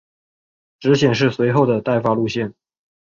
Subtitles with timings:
[0.79, 2.55] 只显示随后的待发线路。